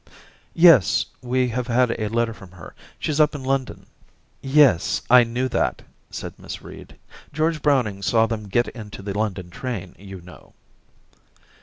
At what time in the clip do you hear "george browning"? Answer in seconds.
7.31-8.01